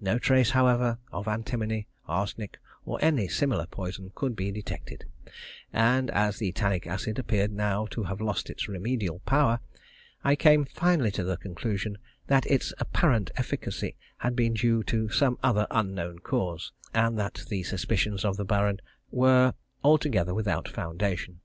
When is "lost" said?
8.20-8.48